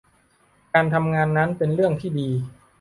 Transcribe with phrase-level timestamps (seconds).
[0.73, 2.29] การทำงานนั้นเป็นเรื่องที่ดี